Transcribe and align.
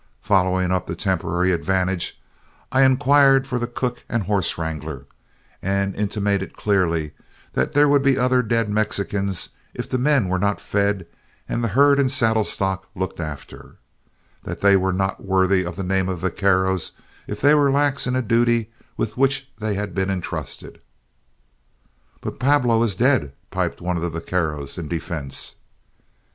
Following 0.21 0.71
up 0.71 0.87
the 0.87 0.95
temporary 0.95 1.51
advantage, 1.51 2.19
I 2.71 2.81
inquired 2.81 3.45
for 3.45 3.59
the 3.59 3.67
cook 3.67 4.03
and 4.09 4.23
horse 4.23 4.57
wrangler, 4.57 5.05
and 5.61 5.95
intimated 5.95 6.57
clearly 6.57 7.11
that 7.53 7.73
there 7.73 7.87
would 7.87 8.01
be 8.01 8.17
other 8.17 8.41
dead 8.41 8.67
Mexicans 8.67 9.49
if 9.75 9.87
the 9.87 9.99
men 9.99 10.27
were 10.27 10.39
not 10.39 10.59
fed 10.59 11.05
and 11.47 11.63
the 11.63 11.67
herd 11.67 11.99
and 11.99 12.11
saddle 12.11 12.43
stock 12.43 12.87
looked 12.95 13.19
after; 13.19 13.75
that 14.41 14.61
they 14.61 14.75
were 14.75 14.91
not 14.91 15.23
worthy 15.23 15.63
of 15.63 15.75
the 15.75 15.83
name 15.83 16.09
of 16.09 16.17
vaqueros 16.21 16.93
if 17.27 17.39
they 17.39 17.53
were 17.53 17.71
lax 17.71 18.07
in 18.07 18.15
a 18.15 18.23
duty 18.23 18.71
with 18.97 19.17
which 19.17 19.51
they 19.59 19.75
had 19.75 19.93
been 19.93 20.09
intrusted. 20.09 20.81
"But 22.21 22.39
Pablo 22.39 22.81
is 22.81 22.95
dead," 22.95 23.33
piped 23.51 23.81
one 23.81 23.97
of 23.97 24.01
the 24.01 24.09
vaqueros 24.09 24.79
in 24.79 24.87
defense. 24.87 25.57